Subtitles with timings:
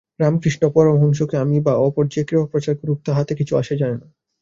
[0.19, 4.07] রামকৃষ্ণ পরমহংসকে আমি বা অপর যে-কেহ প্রচার করুক, তাহাতে কিছু আসে যায় না।